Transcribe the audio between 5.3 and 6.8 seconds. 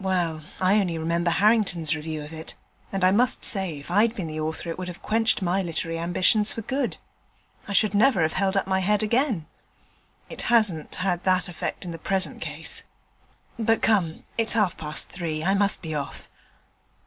my literary ambition for